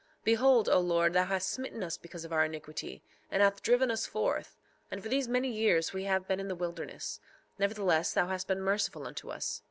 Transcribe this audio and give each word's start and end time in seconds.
3:3 0.21 0.23
Behold, 0.23 0.67
O 0.67 0.79
Lord, 0.79 1.13
thou 1.13 1.25
hast 1.25 1.47
smitten 1.47 1.83
us 1.83 1.95
because 1.95 2.25
of 2.25 2.33
our 2.33 2.43
iniquity, 2.45 3.03
and 3.29 3.43
hast 3.43 3.61
driven 3.61 3.91
us 3.91 4.07
forth, 4.07 4.57
and 4.89 5.03
for 5.03 5.09
these 5.09 5.27
many 5.27 5.51
years 5.51 5.93
we 5.93 6.05
have 6.05 6.27
been 6.27 6.39
in 6.39 6.47
the 6.47 6.55
wilderness; 6.55 7.19
nevertheless, 7.59 8.11
thou 8.11 8.25
hast 8.27 8.47
been 8.47 8.61
merciful 8.63 9.05
unto 9.05 9.29
us. 9.29 9.59